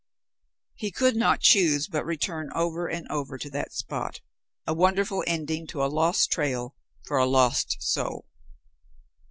He 0.73 0.89
could 0.89 1.15
not 1.15 1.41
choose 1.41 1.87
but 1.87 2.03
return 2.07 2.49
over 2.55 2.87
and 2.87 3.07
over 3.11 3.37
to 3.37 3.51
that 3.51 3.71
spot. 3.71 4.19
A 4.65 4.73
wonderful 4.73 5.23
ending 5.27 5.67
to 5.67 5.83
a 5.83 5.85
lost 5.85 6.31
trail 6.31 6.73
for 7.05 7.19
a 7.19 7.27
lost 7.29 7.77
soul. 7.81 8.25